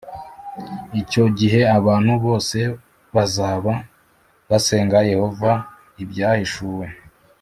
[1.01, 2.57] Icyo gihe abantu bose
[3.15, 3.73] bazaba
[4.49, 5.51] basenga Yehova
[6.03, 6.85] Ibyahishuwe